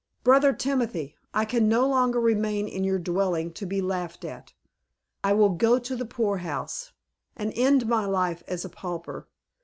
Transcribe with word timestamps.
Brother 0.23 0.51
Timothy, 0.51 1.15
I 1.31 1.45
can 1.45 1.69
no 1.69 1.87
longer 1.87 2.19
remain 2.19 2.67
in 2.67 2.83
your 2.83 2.97
dwelling 2.97 3.53
to 3.53 3.67
be 3.67 3.81
laughed 3.83 4.25
at; 4.25 4.51
I 5.23 5.33
will 5.33 5.49
go 5.49 5.77
to 5.77 5.95
the 5.95 6.07
poor 6.07 6.37
house, 6.39 6.91
and 7.37 7.53
end 7.55 7.85
my 7.87 8.05
life 8.05 8.41
as 8.47 8.65
a 8.65 8.69
pauper. 8.69 9.27